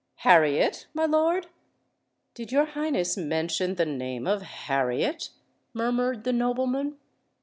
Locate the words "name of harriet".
3.85-5.29